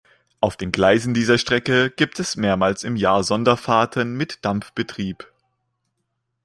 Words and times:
Auf 0.39 0.57
den 0.57 0.71
Gleisen 0.71 1.13
dieser 1.13 1.37
Strecke 1.37 1.91
gibt 1.91 2.19
es 2.19 2.35
mehrmals 2.35 2.83
im 2.83 2.95
Jahr 2.95 3.23
Sonderfahrten 3.23 4.17
mit 4.17 4.43
Dampfbetrieb. 4.43 5.27